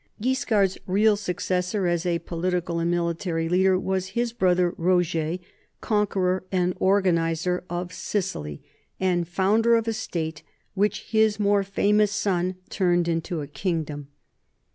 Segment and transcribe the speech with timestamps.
[0.19, 5.37] Guiscard's real successor as a political and military leader was his brother Roger,
[5.79, 8.63] conqueror and organizer of Sicily
[8.99, 10.41] and founder of a state
[10.73, 14.07] which his more famous son turned into a kingdom.